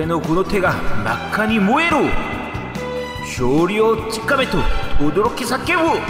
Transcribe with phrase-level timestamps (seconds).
[0.00, 1.98] 俺のこの手が真っ赤に燃えろ。
[3.26, 4.56] 勝利を近めと
[4.98, 6.00] 驚き叫ぶ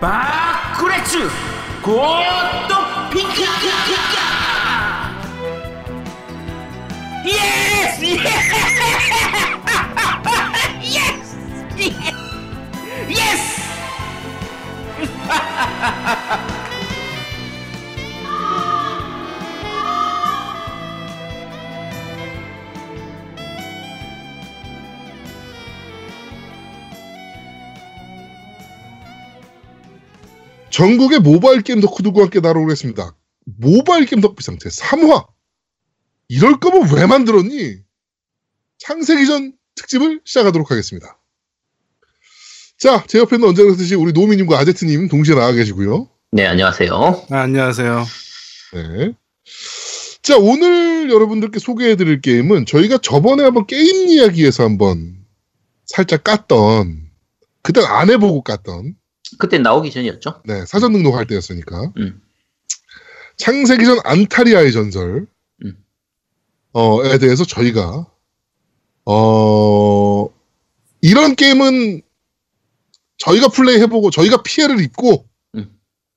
[0.00, 1.28] バークレッチュ
[1.84, 2.74] ゴーッと
[3.12, 3.44] ピカピカ
[7.22, 7.34] イエ
[7.94, 8.02] ス！
[8.02, 8.77] イエス！
[30.78, 33.16] 전국의 모바일 게임 덕후들과 함께 다뤄보겠습니다.
[33.46, 35.26] 모바일 게임 덕후 상태 3화.
[36.28, 37.78] 이럴 거면 왜 만들었니?
[38.78, 41.18] 창세기 전 특집을 시작하도록 하겠습니다.
[42.78, 46.08] 자, 제 옆에는 언제나 그렇듯이 우리 노미님과 아제트님 동시에 나와 계시고요.
[46.30, 47.26] 네, 안녕하세요.
[47.28, 48.06] 아, 안녕하세요.
[48.74, 49.12] 네.
[50.22, 55.26] 자, 오늘 여러분들께 소개해 드릴 게임은 저희가 저번에 한번 게임 이야기에서 한번
[55.86, 56.98] 살짝 깠던,
[57.62, 58.94] 그때 안 해보고 깠던,
[59.38, 60.42] 그때 나오기 전이었죠?
[60.44, 61.92] 네, 사전 등록할 때였으니까.
[61.98, 62.22] 음.
[63.36, 65.26] 창세기 전 안타리아의 전설,
[65.64, 65.76] 음.
[66.72, 68.06] 어, 에 대해서 저희가,
[69.04, 70.28] 어,
[71.00, 72.02] 이런 게임은
[73.18, 75.70] 저희가 플레이 해보고 저희가 피해를 입고, 음.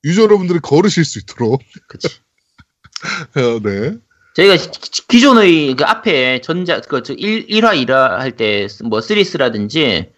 [0.04, 2.08] 유저 여러분들이 걸으실 수 있도록, 그치.
[3.36, 3.96] 어, 네.
[4.34, 10.10] 저희가 기- 기존의 그 앞에 전자, 그, 저 1, 1화, 2화 할 때, 뭐, 쓰리스라든지,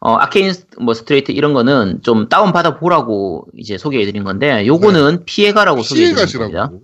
[0.00, 4.66] 어, 아케인, 스- 뭐, 스트레이트 이런 거는 좀 다운 받아 보라고 이제 소개해 드린 건데,
[4.66, 6.68] 요거는 피해가라고 소개해 드린 겁니다.
[6.68, 6.82] 피해가시라고.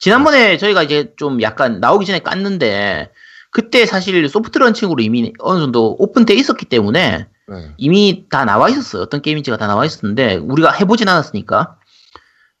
[0.00, 3.10] 지난번에 저희가 이제 좀 약간 나오기 전에 깠는데,
[3.50, 7.74] 그때 사실 soft launching으로 이미 어느 정도 오픈돼 있었기 때문에, 네.
[7.78, 9.02] 이미 다 나와 있었어요.
[9.02, 11.78] 어떤 게임인지가 다 나와 있었는데 우리가 해보진 않았으니까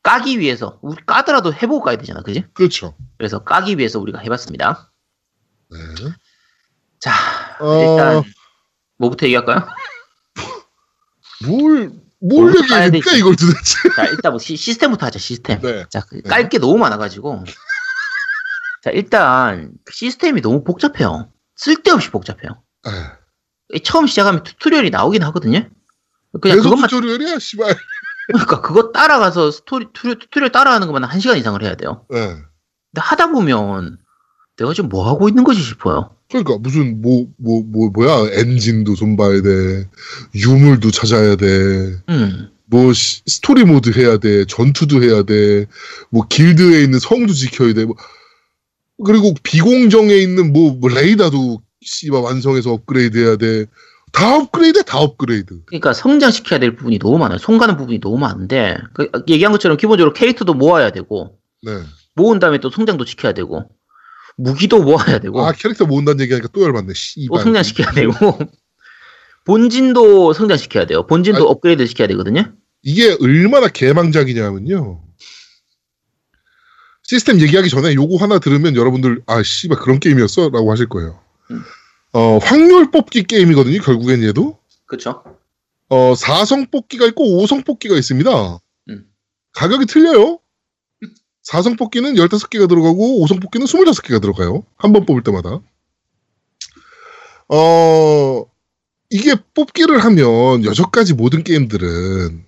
[0.02, 2.44] 까기 위해서 우리 까더라도 해보고 가야 되잖아, 그지?
[2.54, 2.94] 그렇죠.
[3.18, 4.90] 그래서 까기 위해서 우리가 해봤습니다.
[5.70, 5.78] 네.
[7.00, 7.12] 자,
[7.60, 8.22] 어, 일단
[8.98, 9.66] 뭐부터 얘기할까요?
[11.46, 12.52] 뭘, 뭘
[12.90, 13.18] 되지?
[13.18, 13.88] 이걸 도대체.
[13.94, 15.60] 자, 일단 뭐 시, 스템부터 하자, 시스템.
[15.60, 15.84] 네.
[15.88, 17.44] 자, 깔게 너무 많아가지고.
[18.82, 21.30] 자, 일단 시스템이 너무 복잡해요.
[21.56, 22.62] 쓸데없이 복잡해요.
[23.74, 25.68] 에, 처음 시작하면 튜토리얼이 나오긴 하거든요.
[26.40, 27.76] 그냥 그것만 튜토리얼이야, 씨발.
[28.28, 32.04] 그러니까 그거 따라가서 스토리 튜토리얼, 튜토리얼 따라하는 것만 한 시간 이상을 해야 돼요.
[32.10, 32.18] 네.
[32.26, 33.98] 근데 하다 보면
[34.56, 36.14] 내가 지금 뭐 하고 있는 거지 싶어요.
[36.30, 38.30] 그러니까 무슨 뭐 뭐 뭐 뭐, 야?
[38.32, 39.88] 엔진도 손봐야 돼.
[40.34, 42.50] 유물도 찾아야 돼뭐 음.
[43.26, 44.44] 스토리 모드 해야 돼.
[44.44, 47.84] 전투도 해야 돼뭐 길드에 있는 성도 지켜야 돼.
[47.86, 47.96] 뭐,
[49.04, 53.66] 그리고 비공정에 있는 뭐, 뭐 레이더도 씨발 완성해서 업그레이드 해야 돼
[54.12, 55.60] 다 업그레이드 다 업그레이드.
[55.66, 57.38] 그러니까 성장시켜야 될 부분이 너무 많아요.
[57.38, 61.72] 손 가는 부분이 너무 많은데 그 얘기한 것처럼 기본적으로 캐릭터도 모아야 되고 네.
[62.14, 63.64] 모은 다음에 또 성장도 시켜야 되고
[64.38, 68.12] 무기도 모아야 되고 아 캐릭터 모은다는 얘기하니까 또 열받네 또 씨발 성장시켜야 되고
[69.44, 71.06] 본진도 성장시켜야 돼요.
[71.06, 72.52] 본진도 아- 업그레이드 시켜야 되거든요.
[72.82, 75.02] 이게 얼마나 개망작이냐면요.
[77.02, 80.50] 시스템 얘기하기 전에 요거 하나 들으면 여러분들 아 씨발 그런 게임이었어?
[80.50, 81.18] 라고 하실 거예요.
[81.50, 81.60] 음.
[82.12, 83.80] 어 확률 뽑기 게임이거든요.
[83.80, 84.58] 결국엔 얘도.
[84.86, 85.24] 그렇죠.
[85.88, 88.58] 어 4성 뽑기가 있고 5성 뽑기가 있습니다.
[88.90, 89.04] 음.
[89.54, 90.38] 가격이 틀려요.
[91.50, 94.64] 4성 뽑기는 15개가 들어가고 5성 뽑기는 25개가 들어가요.
[94.76, 95.60] 한 번 뽑을 때마다.
[97.48, 98.44] 어
[99.10, 102.44] 이게 뽑기를 하면 여전까지 모든 게임들은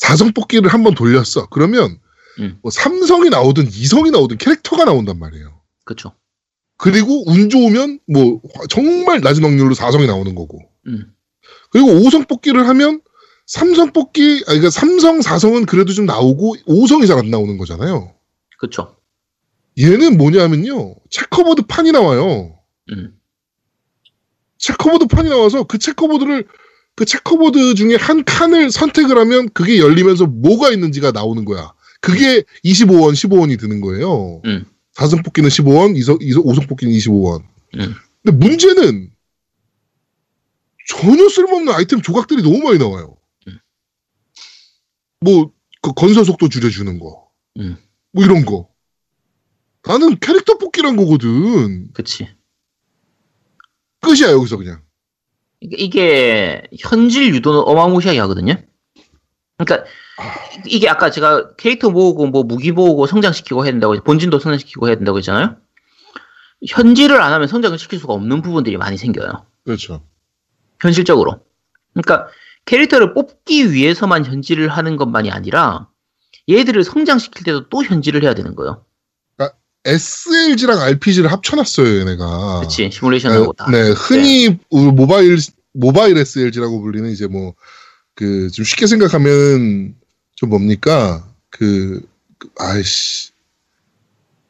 [0.00, 1.46] 4성 뽑기를 한 번 돌렸어.
[1.50, 1.98] 그러면
[2.40, 2.58] 음.
[2.62, 5.60] 뭐 3성이 나오든 2성이 나오든 캐릭터가 나온단 말이에요.
[5.84, 6.14] 그렇죠.
[6.76, 10.58] 그리고 운 좋으면 뭐 정말 낮은 확률로 4성이 나오는 거고.
[10.86, 11.12] 음.
[11.70, 13.00] 그리고 5성 뽑기를 하면
[13.48, 18.14] 3성 뽑기, 아니, 그러니까 3성, 4성은 그래도 좀 나오고 5성 이상 안 나오는 거잖아요.
[18.62, 18.96] 그렇죠.
[19.76, 20.94] 얘는 뭐냐면요.
[21.10, 22.60] checkerboard 판이 나와요.
[22.92, 23.18] 음.
[24.58, 26.46] checkerboard 판이 나와서 그 checkerboard를
[26.94, 31.72] 그 checkerboard 중에 한 칸을 선택을 하면 그게 열리면서 뭐가 있는지가 나오는 거야.
[32.00, 34.40] 그게 25원, 15원이 드는 거예요.
[34.44, 34.64] 음.
[34.94, 37.42] 4성 뽑기는 15원, 2성, 2성, 5성 뽑기는 25원.
[37.78, 37.94] 음.
[38.22, 39.10] 근데 문제는
[40.86, 43.16] 전혀 쓸모없는 아이템 조각들이 너무 많이 나와요.
[43.48, 43.58] 음.
[45.20, 47.28] 뭐, 그 건설 속도 줄여주는 거.
[47.58, 47.76] 음.
[48.12, 48.68] 뭐 이런 거.
[49.86, 51.92] 나는 캐릭터 뽑기란 거거든.
[51.92, 52.28] 그렇지.
[54.00, 54.82] 끝이야, 여기서 그냥.
[55.60, 58.54] 이게- 이게 현질 유도는 어마무시하게 하거든요.
[59.58, 59.88] 그러니까
[60.66, 65.18] 이게 아까 제가 캐릭터 모으고 뭐 무기 모으고 성장시키고 해야 된다고 본진도 성장시키고 해야 된다고
[65.18, 65.56] 했잖아요.
[66.68, 69.46] 현질을 안 하면 성장을 시킬 수가 없는 부분들이 많이 생겨요.
[69.64, 70.04] 그렇죠.
[70.80, 71.44] 현실적으로.
[71.94, 72.28] 그러니까
[72.64, 75.88] 캐릭터를 뽑기 위해서만 현질을 하는 것만이 아니라
[76.48, 78.84] 얘들을 성장시킬 때도 또 현질을 해야 되는 거예요.
[79.84, 82.60] SLG랑 RPG를 합쳐놨어요, 얘네가.
[82.60, 83.68] 그치 시뮬레이션하고 다.
[83.68, 85.36] 네, 흔히 우리 모바일
[85.72, 87.54] 모바일 SLG라고 불리는 이제 뭐
[88.14, 89.94] 그 좀 쉽게 생각하면
[90.36, 92.00] 좀 뭡니까 그,
[92.38, 93.30] 그 아이씨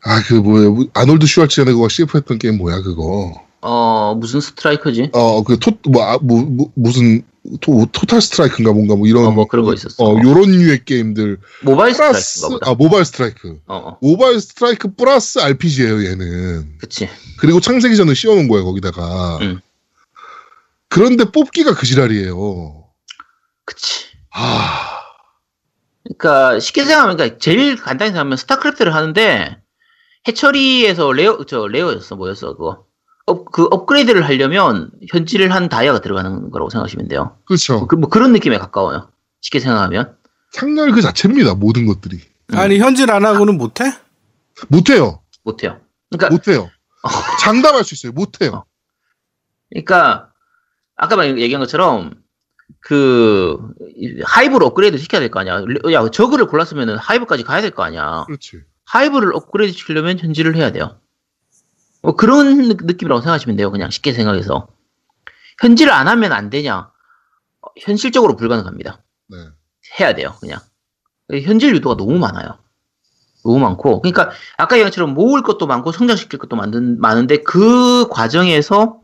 [0.03, 5.11] 아 그 뭐야 뭐, 아놀드 슈왈츠네거가 CF 했던 게임 뭐야 그거 어 무슨 스트라이커지?
[5.13, 7.23] 어그토뭐 아, 뭐, 뭐, 무슨
[7.61, 10.05] 토, 토탈 스트라이크인가 뭔가 뭐 이런 어, 뭐 그런 거 있었어.
[10.05, 12.71] 어 요런 류의 게임들 모바일 플러스 스트라이크인가 보다.
[12.71, 17.09] 아 모바일 스트라이크 어, 어, 모바일 스트라이크 플러스 RPG예요 얘는 그치.
[17.39, 19.61] 그리고 창세기전을 씌워 놓은 거야 거기다가 응.
[20.89, 22.85] 그런데 뽑기가 그 지랄이에요
[23.65, 24.07] 그치.
[24.33, 25.03] 아
[26.05, 29.57] 그러니까 쉽게 생각하면 그러니까 제일 간단히 생각하면 스타크래프트를 하는데
[30.27, 32.87] 해처리에서 레어 저 레어였어 뭐였어 그거
[33.27, 37.39] 업, 그 업그레이드를 하려면 현질을 한 다이아가 들어가는 거라고 생각하시면 돼요.
[37.47, 39.11] 그렇죠 그, 뭐 그런 느낌에 가까워요.
[39.41, 40.17] 쉽게 생각하면.
[40.51, 42.21] 창렬 그 자체입니다 모든 것들이
[42.53, 43.85] 아니 현질 안 하고는 못해?
[44.69, 45.81] 못해요 못해요.
[46.11, 46.71] 그러니까 못해요
[47.41, 48.65] 장담할 수 있어요 못해요
[49.71, 50.29] 그러니까
[50.97, 52.13] 아까 말 얘기한 것처럼
[52.81, 53.59] 그
[54.25, 55.63] 하이브를 업그레이드 시켜야 될 거 아니야.
[55.93, 58.25] 야 저그를 골랐으면 하이브까지 가야 될 거 아니야.
[58.27, 60.99] 그렇지 하이브를 업그레이드 시키려면 현질을 해야 돼요.
[62.03, 63.71] 뭐 그런 느- 느낌이라고 생각하시면 돼요.
[63.71, 64.69] 그냥 쉽게 생각해서.
[65.61, 66.91] 현질을 안 하면 안 되냐?
[67.61, 69.03] 어, 현실적으로 불가능합니다.
[69.29, 69.37] 네
[70.01, 70.35] 해야 돼요.
[70.41, 70.59] 그냥.
[71.45, 72.59] 현질 유도가 너무 많아요.
[73.45, 74.01] 너무 많고.
[74.03, 79.01] 그러니까 아까 얘기처럼 모을 것도 많고 성장시킬 것도 많은, 많은데 그 과정에서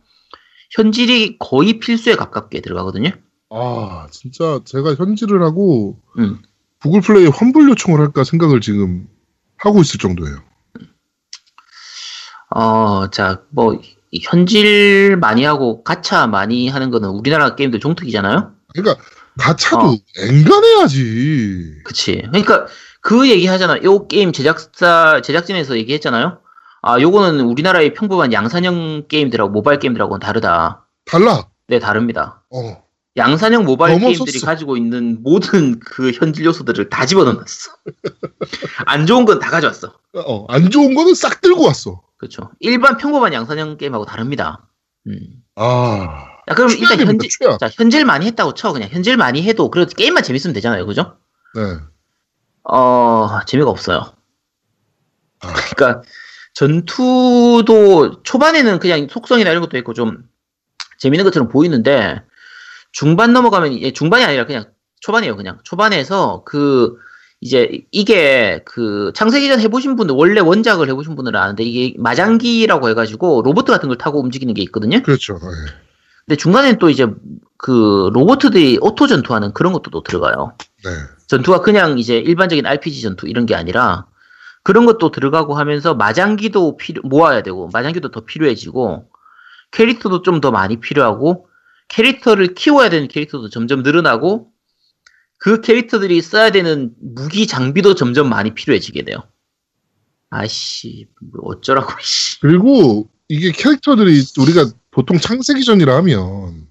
[0.73, 3.11] 현질이 거의 필수에 가깝게 들어가거든요.
[3.51, 6.41] 아 진짜 제가 현질을 하고 음.
[6.81, 9.09] 구글 플레이에 환불 요청을 할까 생각을 지금
[9.57, 10.37] 하고 있을 정도예요
[12.51, 13.79] 어, 자, 뭐,
[14.11, 18.53] 이 현질 많이 하고 가차 많이 하는 거는 우리나라 게임들 종특이잖아요?
[18.75, 19.03] 그러니까
[19.39, 19.97] 가차도 어.
[20.19, 22.23] 엔간해야지 그치.
[22.31, 22.67] 그러니까
[23.03, 23.79] 그 얘기 하잖아.
[23.83, 26.39] 요 게임 제작사, 제작진에서 얘기했잖아요?
[26.83, 30.87] 아, 요거는 우리나라의 평범한 양산형 게임들하고 모바일 게임들하고는 다르다.
[31.05, 32.43] 달라 네, 다릅니다.
[32.51, 32.83] 어
[33.17, 34.25] 양산형 모바일 넘어섰어.
[34.25, 37.73] 게임들이 가지고 있는 모든 그 현질 요소들을 다 집어넣었어.
[38.87, 39.93] 안 좋은 건 다 가져왔어.
[40.15, 42.01] 어, 안 좋은 거는 싹 들고 왔어.
[42.19, 42.51] 그렇죠.
[42.61, 44.69] 일반 평범한 양산형 게임하고 다릅니다.
[45.07, 45.19] 음.
[45.55, 46.27] 아.
[46.49, 47.31] 자, 그럼 일단 현질.
[47.59, 48.73] 자, 현질 많이 했다고 쳐.
[48.73, 50.87] 그냥 현질 많이 해도, 그래도 게임만 재밌으면 되잖아요.
[50.87, 51.17] 그죠?
[51.55, 51.79] 네.
[52.65, 54.13] 어, 재미가 없어요.
[55.41, 55.53] 아.
[55.53, 56.03] 그러니까,
[56.55, 60.25] 전투도 초반에는 그냥 속성이나 이런 것도 있고 좀
[60.99, 62.23] 재밌는 것처럼 보이는데,
[62.91, 65.37] 중반 넘어가면, 이제 중반이 아니라 그냥 초반이에요.
[65.37, 65.59] 그냥.
[65.63, 66.97] 초반에서 그,
[67.41, 73.65] 이제 이게 그 창세기전 해보신 분들, 원래 원작을 해보신 분들은 아는데, 이게 마장기라고 해가지고 로봇
[73.67, 75.01] 같은 걸 타고 움직이는 게 있거든요.
[75.03, 75.35] 그렇죠.
[75.35, 75.73] 네.
[76.27, 77.07] 근데 중간에는 또 이제
[77.57, 80.53] 그 로봇들이 오토 전투하는 그런 것도 또 들어가요.
[80.85, 80.91] 네.
[81.27, 84.07] 전투가 그냥 이제 일반적인 RPG 전투 이런 게 아니라
[84.63, 89.09] 그런 것도 들어가고 하면서 마장기도 필요, 모아야 되고 마장기도 더 필요해지고
[89.71, 91.49] 캐릭터도 좀 더 많이 필요하고
[91.89, 94.51] 캐릭터를 키워야 되는 캐릭터도 점점 늘어나고
[95.39, 99.19] 그 캐릭터들이 써야 되는 무기 장비도 점점 많이 필요해지게 돼요.
[100.31, 102.41] 아씨 뭐 어쩌라고 씨.
[102.41, 106.67] 그리고 이게 캐릭터들이 우리가 보통 창세기 전이라 하면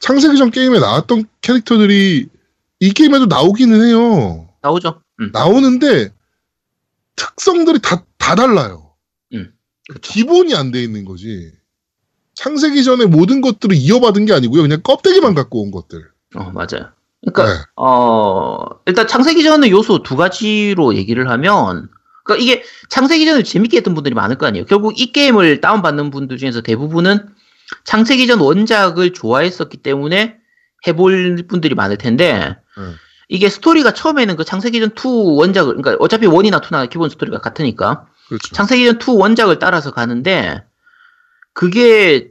[0.00, 2.26] 창세기 전 게임에 나왔던 캐릭터들이
[2.80, 4.48] 이 게임에도 나오기는 해요.
[4.60, 5.00] 나오죠.
[5.20, 5.30] 음.
[5.32, 6.10] 나오는데
[7.16, 8.94] 특성들이 다, 다 달라요.
[9.32, 9.52] 음,
[9.88, 10.00] 그렇죠.
[10.12, 11.52] 기본이 안 돼 있는 거지.
[12.34, 14.62] 창세기전의 모든 것들을 이어받은 게 아니고요.
[14.62, 16.10] 그냥 껍데기만 갖고 온 것들.
[16.34, 16.92] 어 맞아요.
[17.24, 17.64] 그러니까 네.
[17.76, 21.88] 어, 일단 창세기 전의 요소 두 가지로 얘기를 하면,
[22.24, 24.64] 그러니까 이게 창세기전을 재밌게 했던 분들이 많을 거 아니에요.
[24.66, 27.28] 결국 이 게임을 다운받는 분들 중에서 대부분은
[27.84, 30.36] 창세기 전 원작을 좋아했었기 때문에
[30.86, 32.96] 해볼 분들이 많을 텐데, 음.
[33.28, 38.06] 이게 스토리가 처음에는 그 창세기 전 2 원작을, 그러니까 어차피 원이나 2나 기본 스토리가 같으니까,
[38.28, 38.54] 그렇죠.
[38.54, 40.64] 창세기 전 2 원작을 따라서 가는데,
[41.54, 42.30] 그게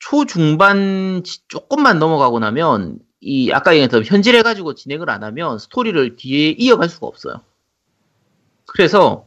[0.00, 6.56] 초중반 지- 조금만 넘어가고 나면, 이, 아까 얘기했던 현질해 가지고 진행을 안 하면 스토리를 뒤에
[6.58, 7.40] 이어갈 수가 없어요.
[8.66, 9.26] 그래서,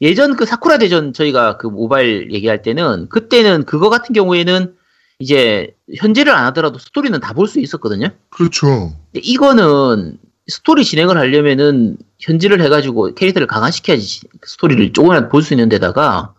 [0.00, 4.74] 예전 그 사쿠라 대전 저희가 그 모바일 얘기할 때는, 그때는 그거 같은 경우에는
[5.20, 8.08] 이제 현질을 안 하더라도 스토리는 다 볼 수 있었거든요.
[8.30, 8.92] 그렇죠.
[9.12, 10.18] 근데 이거는
[10.48, 16.34] 스토리 진행을 하려면은 현질을 해가지고 캐릭터를 강화시켜야지 스토리를 조금이라도 볼 수 있는 데다가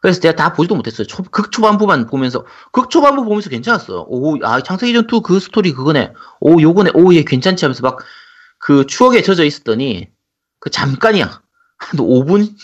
[0.00, 1.06] 그래서 내가 다 보지도 못했어요.
[1.06, 4.06] 초, 극 초반부만 보면서 극 초반부 보면서 괜찮았어요.
[4.08, 6.12] 오, 아 창세기전 2 그 스토리 그거네.
[6.40, 6.92] 오, 요거네.
[6.94, 7.98] 오, 얘 괜찮지 하면서 막
[8.60, 10.08] 그 추억에 젖어 있었더니
[10.60, 11.42] 그 잠깐이야.
[11.78, 12.54] 한 5분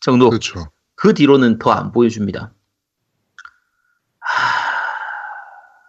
[0.00, 0.28] 정도.
[0.30, 0.70] 그렇죠.
[0.94, 2.52] 그 뒤로는 더 안 보여줍니다.
[4.20, 4.68] 하...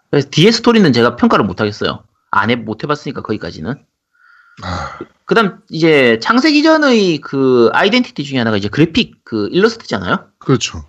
[0.10, 2.04] 그래서 뒤에 스토리는 제가 평가를 못 하겠어요.
[2.32, 3.86] 안 해, 못 해봤으니까 거기까지는.
[4.62, 10.28] 아, 그다음 이제 창세 기 전의 그 아이덴티티 중에 하나가 이제 그래픽 그 일러스트잖아요.
[10.40, 10.84] 그렇죠.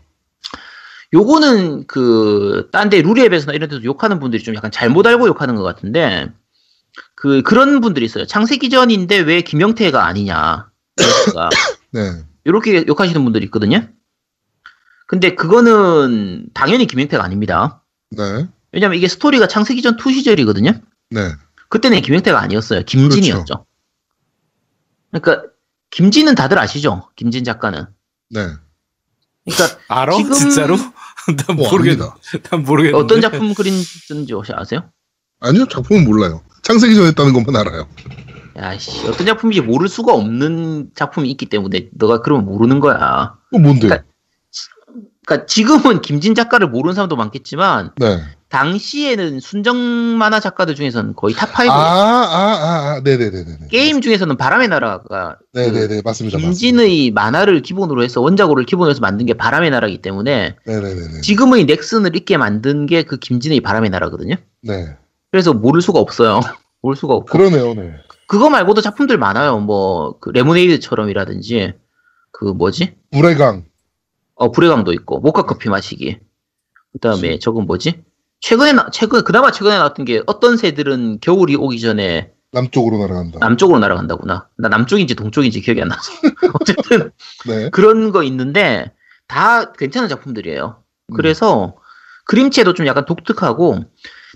[1.13, 5.63] 요거는 그 딴 데 루리앱에서나 이런 데서 욕하는 분들이 좀 약간 잘못 알고 욕하는 것
[5.63, 6.31] 같은데
[7.17, 8.27] 그 그런 분들이 있어요.
[8.27, 10.69] 창세 기 전인데 왜 김영태가 아니냐.
[11.35, 11.49] 가
[11.93, 12.23] 네.
[12.45, 13.89] 이렇게 욕하시는 분들이 있거든요.
[15.07, 17.83] 근데 그거는 당연히 김영태가 아닙니다.
[18.11, 18.47] 네.
[18.73, 20.73] 왜냐면 이게 스토리가 창세기 전 2 시절이거든요.
[21.11, 21.33] 네.
[21.71, 22.83] 그때는 김영태가 아니었어요.
[22.83, 23.65] 김진이었죠.
[25.11, 25.49] 그러니까
[25.91, 27.09] 김진은 다들 아시죠?
[27.17, 27.87] 김진 작가는.
[28.31, 28.41] 네.
[29.45, 30.17] 그러니까 알아?
[30.17, 30.77] 지금- 진짜로?
[31.49, 32.01] 난뭐 모르겠.
[32.01, 32.17] 압니다.
[32.51, 33.03] 난 모르겠는데.
[33.05, 34.91] 어떤 작품 그린지 혹시 아세요?
[35.41, 36.43] 아니요, 작품은 몰라요.
[36.63, 37.89] 창세기전에 했다는 것만 알아요.
[38.57, 43.37] 야씨 어떤 작품인지 모를 수가 없는 작품이 있기 때문에 너가 그러면 모르는 거야.
[43.53, 43.87] 어, 뭔데?
[43.89, 44.10] 그러니까-
[45.31, 48.19] 그러니까 지금은 김진 작가를 모르는 사람도 많겠지만 네.
[48.49, 49.77] 당시에는 순정
[50.19, 53.69] 만화 작가들 중에서는 거의 탑5 아, 아, 아, 아, 네네네네.
[53.71, 56.37] 게임 중에서는 바람의 나라가 그 네네네, 맞습니다.
[56.37, 56.39] 맞습니다.
[56.39, 61.21] 김진의 만화를 기본으로 해서 원작으로를 기본으로 해서 만든 게 바람의 나라이기 때문에 네네네네.
[61.21, 64.35] 지금의 넥슨을 있게 만든 게 그 김진의 바람의 나라거든요.
[64.63, 64.97] 네.
[65.31, 66.41] 그래서 모를 수가 없어요.
[66.83, 67.93] 모를 수가 없고 그러네요, 네.
[68.27, 69.59] 그거 말고도 작품들 많아요.
[69.59, 71.75] 뭐, 그 레모네이드처럼이라든지,
[72.33, 72.95] 그 뭐지?
[73.13, 73.65] 불의강.
[74.41, 76.19] 어, 불의강도 있고, 모카커피 마시기.
[76.93, 78.03] 그 다음에 저건 뭐지?
[78.41, 83.39] 최근에, 나, 최근, 그나마 최근에 나왔던 게 어떤 새들은 겨울이 오기 전에 남쪽으로 날아간다.
[83.39, 84.49] 남쪽으로 날아간다구나.
[84.57, 86.11] 나 남쪽인지 동쪽인지 기억이 안 나서.
[86.59, 87.13] 어쨌든
[87.47, 87.69] 네.
[87.69, 88.93] 그런 거 있는데,
[89.29, 90.83] 다 괜찮은 작품들이에요.
[91.11, 91.15] 음.
[91.15, 91.77] 그래서
[92.25, 93.85] 그림체도 좀 약간 독특하고,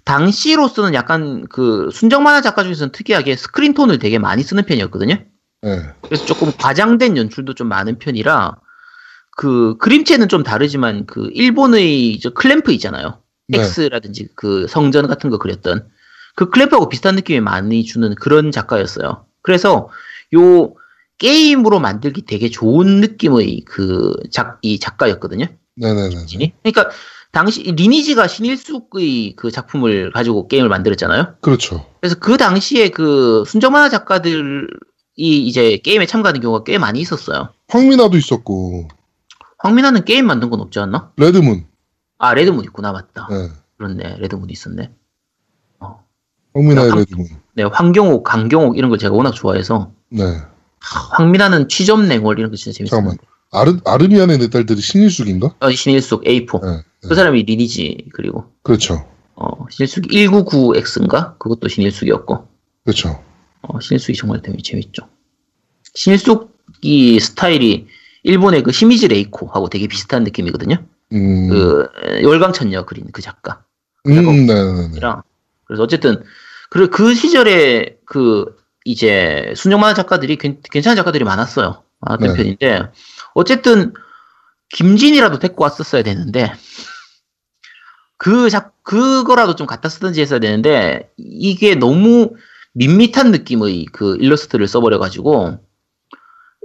[0.04, 5.14] 당시로서는 약간 그 순정 만화 작가 중에서는 특이하게 스크린 톤을 되게 많이 쓰는 편이었거든요.
[5.62, 5.82] 네.
[6.02, 8.58] 그래서 조금 과장된 연출도 좀 많은 편이라
[9.36, 13.18] 그 그림체는 좀 다르지만 그 일본의 저 클램프 있잖아요.
[13.48, 13.58] 네.
[13.58, 15.88] X라든지 그 성전 같은 거 그렸던
[16.34, 19.26] 그 클램프하고 비슷한 느낌이 많이 주는 그런 작가였어요.
[19.42, 19.88] 그래서
[20.34, 20.74] 요
[21.18, 25.46] 게임으로 만들기 되게 좋은 느낌의 그 작 이 작가였거든요.
[25.76, 26.54] 네네네.
[26.62, 26.90] 그러니까
[27.32, 31.36] 당시 리니지가 신일숙의 그 작품을 가지고 게임을 만들었잖아요.
[31.40, 31.84] 그렇죠.
[32.00, 34.66] 그래서 그 당시에 그 순정 만화 작가들이
[35.16, 37.50] 이제 게임에 참가하는 경우가 꽤 많이 있었어요.
[37.68, 38.88] 황미나도 있었고,
[39.68, 41.10] 황미나는 게임 만든 건 없지 않나?
[41.16, 41.64] 레드문.
[42.18, 43.26] 아 레드문 있구나 맞다.
[43.30, 43.48] 네.
[43.78, 44.90] 그렇네 레드문 있었네.
[46.54, 47.26] 황미나의 약간- 레드문.
[47.54, 50.22] 네 황경옥, 강경옥 이런 걸 제가 워낙 좋아해서 네.
[50.22, 53.00] 하, 황민아는 취점냉월 이런 거 진짜 재밌었어요.
[53.00, 53.16] 잠깐만.
[53.52, 55.54] 아르, 아르미안의 내 딸들이 신일숙인가?
[55.60, 56.82] 어, 신일숙 A4 네.
[57.08, 59.04] 그 사람이 리니지 그리고 그렇죠.
[59.34, 62.48] 어, 신일숙 199X인가 그것도 신일숙이었고
[62.84, 63.20] 그렇죠.
[63.62, 65.08] 어, 신일숙이 정말 되게 재밌죠.
[65.94, 67.86] 신일숙이 스타일이
[68.24, 70.76] 일본의 그 히미즈 레이코하고 되게 비슷한 느낌이거든요.
[71.12, 71.48] 음.
[71.48, 71.88] 그
[72.22, 73.62] 열강천녀 그린 그 작가.
[74.06, 74.96] 음, 네네네.
[74.96, 75.22] 이랑
[75.66, 76.22] 그래서 어쨌든
[76.70, 81.82] 그, 그 시절에 그 이제 순정 만화 작가들이 괜- 괜찮은 작가들이 많았어요.
[82.00, 82.34] 많았던 네.
[82.34, 82.90] 편인데
[83.34, 83.94] 어쨌든
[84.70, 86.52] 김진이라도 데리고 왔었어야 되는데
[88.16, 92.34] 그 작, 그거라도 좀 갖다 쓰든지 했어야 되는데 이게 너무
[92.72, 95.58] 밋밋한 느낌의 그 일러스트를 써버려가지고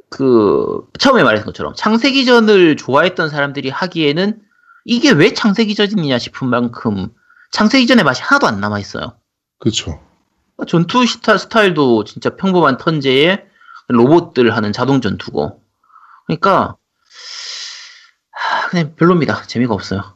[0.10, 4.42] 그 처음에 말했던 것처럼 창세기전을 좋아했던 사람들이 하기에는
[4.86, 7.10] 이게 왜 창세기전이냐 싶은 만큼
[7.52, 9.18] 창세기전의 맛이 하나도 안 남아 있어요.
[9.60, 10.02] 그렇죠.
[10.68, 13.46] 전투 스타, 스타일도 진짜 평범한 턴제에
[13.88, 15.62] 로봇들 하는 자동 전투고.
[16.26, 16.76] 그러니까
[18.32, 19.44] 하, 그냥 별로입니다.
[19.44, 20.16] 재미가 없어요.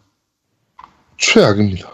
[1.17, 1.89] 최악입니다.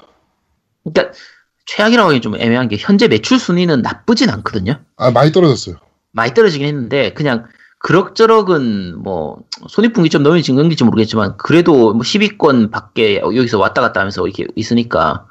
[0.84, 1.18] 그러니까
[1.66, 4.84] 최악이라고 하기 좀 애매한 게 현재 매출 순위는 나쁘진 않거든요.
[4.98, 5.76] 아, 많이 떨어졌어요.
[6.12, 7.48] 많이 떨어지긴 했는데 그냥
[7.80, 14.46] 그럭저럭은 뭐 손익분기점 넘는지 넘길지 모르겠지만 그래도 뭐 10위권 밖에 여기서 왔다 갔다 하면서 이렇게
[14.56, 15.26] 있으니까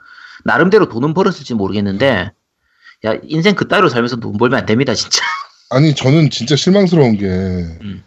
[0.45, 2.33] 나름대로 돈은 벌었을지 모르겠는데
[3.05, 5.23] 야 인생 그따위로 살면서 돈 벌면 안 됩니다 진짜
[5.71, 8.03] 아니, 저는 진짜 실망스러운 게, 음.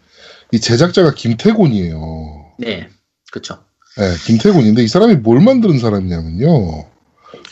[0.50, 2.54] 이 제작자가 김태곤이에요.
[2.58, 2.88] 네
[3.30, 3.62] 그쵸
[3.96, 6.86] 네, 김태곤인데 이 사람이 뭘 만드는 사람이냐면요.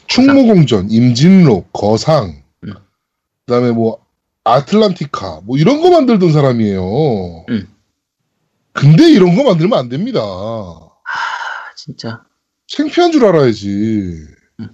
[0.07, 2.75] 충무공전, 임진록, 거상, 음.
[3.47, 4.05] 그다음에 뭐
[4.53, 7.45] 아틀란티카, 뭐 이런 거 만들던 사람이에요.
[7.49, 7.69] 음.
[8.73, 10.21] 근데 이런 거 만들면 안 됩니다.
[10.21, 12.23] 아 진짜
[12.69, 14.27] 창피한 줄 알아야지.
[14.61, 14.69] 음.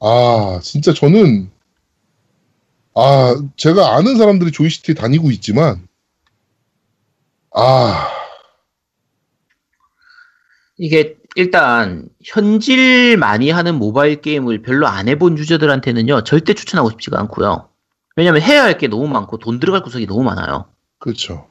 [0.00, 1.50] 아, 진짜 저는,
[2.94, 5.86] 아, 제가 아는 사람들이 조이시티에 다니고 있지만,
[7.54, 8.08] 아,
[10.76, 17.68] 이게 일단 현질 많이 하는 모바일 게임을 별로 안 해본 유저들한테는요 절대 추천하고 싶지가 않고요
[18.16, 20.66] 왜냐면 해야 할 게 너무 많고 돈 들어갈 구석이 너무 많아요
[20.98, 21.46] 그렇죠.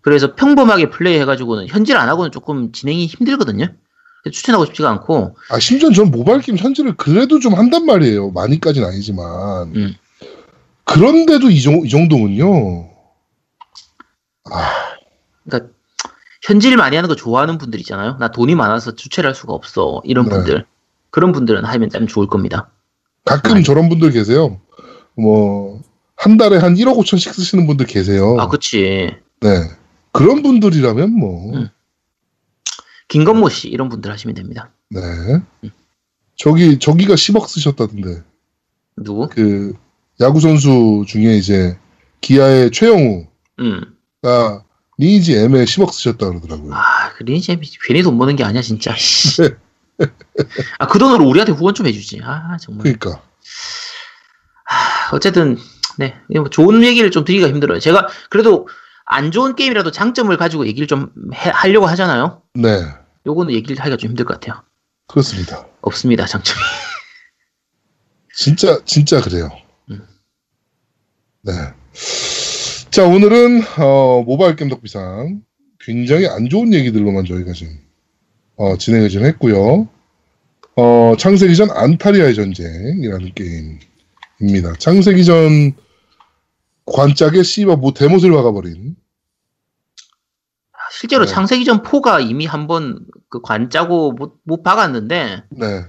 [0.00, 3.66] 그래서 평범하게 플레이 해가지고는 현질 안 하고는 조금 진행이 힘들거든요.
[4.30, 8.30] 추천하고 싶지가 않고 아, 심지어 전 모바일 게임 현질을 그래도 좀 한단 말이에요.
[8.32, 9.74] 많이까지는 아니지만.
[9.76, 9.94] 음.
[10.84, 12.90] 그런데도 이, 정, 이 정도면요.
[14.50, 14.72] 아,
[15.44, 15.70] 그러니까
[16.48, 18.16] 현질 많이 하는 거 좋아하는 분들 있잖아요.
[18.18, 20.00] 나 돈이 많아서 주체를 할 수가 없어.
[20.04, 20.30] 이런 네.
[20.30, 20.64] 분들.
[21.10, 22.70] 그런 분들은 하면 참 좋을 겁니다.
[23.26, 23.64] 가끔 아니.
[23.64, 24.58] 저런 분들 계세요.
[25.14, 25.82] 뭐,
[26.16, 28.38] 한 달에 한 1억 5천씩 쓰시는 분들 계세요.
[28.38, 29.14] 아, 그치.
[29.40, 29.68] 네.
[30.12, 31.68] 그런 분들이라면 뭐, 음.
[33.08, 34.70] 김건모 씨, 이런 분들 하시면 됩니다.
[34.88, 35.00] 네.
[36.36, 38.22] 저기, 저기가 10억 쓰셨다던데.
[38.96, 39.28] 누구?
[39.28, 39.74] 그,
[40.18, 41.78] 야구선수 중에 이제,
[42.22, 43.28] 기아의 최영우가
[43.60, 43.82] 음.
[44.98, 46.74] 리니지 M에 10억 쓰셨다 그러더라고요.
[46.74, 48.94] 아, 그 리니지 괜히 돈 버는 게 아니야, 진짜.
[48.98, 49.42] 씨.
[50.78, 52.20] 아, 그 돈으로 우리한테 후원 좀 해주지.
[52.24, 52.82] 아, 정말.
[52.82, 53.22] 그러니까.
[54.70, 55.56] 아, 어쨌든,
[55.96, 56.16] 네.
[56.28, 57.78] 뭐 좋은 얘기를 좀 드리기가 힘들어요.
[57.80, 58.68] 제가 그래도
[59.06, 62.42] 안 좋은 게임이라도 장점을 가지고 얘기를 좀 해- 하려고 하잖아요.
[62.54, 62.84] 네.
[63.26, 64.62] 요거는 얘기를 하기가 좀 힘들 것 같아요.
[65.06, 65.66] 그렇습니다.
[65.80, 66.60] 없습니다, 장점이.
[68.34, 69.48] 진짜, 진짜 그래요.
[69.90, 70.06] 음.
[71.42, 71.52] 네.
[72.90, 75.42] 자, 오늘은, 어, 모바일 게임 덕비상
[75.80, 77.78] 굉장히 안 좋은 얘기들로만 저희가 지금,
[78.56, 79.88] 어, 진행을 좀 했고요.
[80.76, 84.74] 어, 창세기 전 안타리아의 전쟁이라는 게임입니다.
[84.78, 85.74] 창세기 전
[86.86, 88.96] 관짝에 씨바 뭐 대못을 박아버린.
[90.90, 91.30] 실제로 네.
[91.30, 95.84] 창세기 전 4가 이미 한번 그 관짜고 못, 못 박았는데, 네.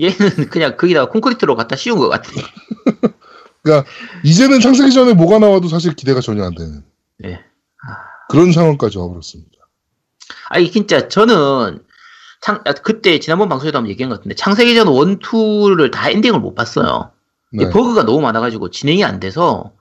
[0.00, 2.28] 얘는 그냥 거기다가 콘크리트로 갖다 씌운 것 같아.
[4.24, 6.82] 이제는 창세기 전에 뭐가 나와도 사실 기대가 전혀 안 되는
[7.18, 7.40] 네.
[8.28, 9.50] 그런 상황까지 와버렸습니다.
[10.48, 11.82] 아니, 진짜 저는,
[12.40, 16.54] 창, 아, 그때 지난번 방송에도 한번 얘기한 것 같은데, 창세기전 1, 2를 다 엔딩을 못
[16.54, 17.10] 봤어요.
[17.52, 17.64] 네.
[17.64, 19.72] 이 버그가 너무 많아가지고 진행이 안 돼서,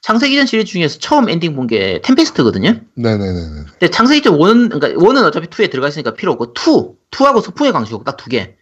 [0.00, 2.80] 창세기전 시리즈 중에서 처음 엔딩 본 게 템페스트거든요?
[2.96, 3.64] 네네네네.
[3.78, 8.02] 근데 창세기전 1, 그러니까 1은 어차피 2에 들어가 있으니까 필요 없고, 2, 2하고 서풍의 광시곡
[8.04, 8.56] 딱 두 개.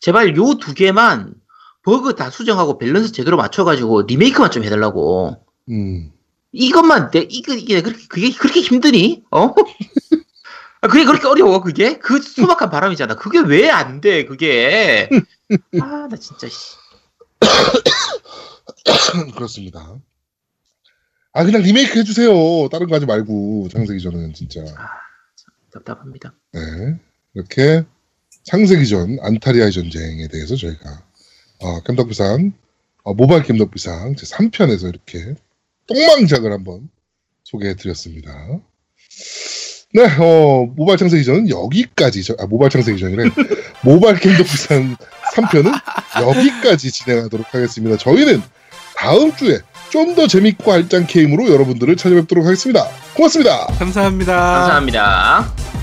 [0.00, 1.32] 제발 요 두 개만
[1.86, 5.36] 버그 다 수정하고 밸런스 제대로 맞춰가지고 리메이크만 좀 해달라고.
[5.70, 6.10] 음.
[6.50, 9.22] 이것만 내 이거 이게 그렇게 그게 그렇게 힘드니?
[9.30, 9.54] 어?
[10.82, 11.96] 아, 그게 그렇게 어려워 그게?
[11.98, 13.14] 그 소박한 바람이잖아.
[13.14, 14.24] 그게 왜 안 돼?
[14.24, 15.08] 그게.
[15.80, 16.74] 아, 나 진짜 씨.
[19.36, 19.96] 그렇습니다.
[21.32, 22.68] 아 그냥 리메이크 해주세요.
[22.70, 24.64] 다른 거 하지 말고 창세기 전은 진짜.
[25.72, 26.34] 답답합니다.
[26.52, 26.98] 네.
[27.34, 27.84] 이렇게
[28.44, 31.05] 창세기 전 안타리아의 전쟁에 대해서 저희가
[31.60, 32.52] 어, 겜덕비상
[33.04, 35.34] 어, 모바일 겜덕비상 제 3편에서 이렇게
[35.86, 36.88] 똥망작을 한번
[37.44, 38.32] 소개해드렸습니다.
[39.94, 43.24] 네, 어, 모바일 창세기 전은 여기까지, 저, 아, 모바일 창세기 전이래.
[43.82, 44.96] 모바일 겜덕비상
[45.34, 45.72] 3편은
[46.22, 47.96] 여기까지 진행하도록 하겠습니다.
[47.96, 48.42] 저희는
[48.96, 52.86] 다음 주에 좀 더 재밌고 알짱 게임으로 여러분들을 찾아뵙도록 하겠습니다.
[53.14, 53.66] 고맙습니다.
[53.78, 54.34] 감사합니다.
[54.34, 55.75] 감사합니다.